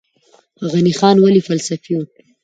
[0.71, 1.99] غني خان ولې فلسفي و؟